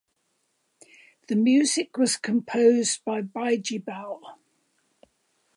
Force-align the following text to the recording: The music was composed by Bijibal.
The 1.27 1.35
music 1.35 1.95
was 1.95 2.17
composed 2.17 3.05
by 3.05 3.21
Bijibal. 3.21 4.19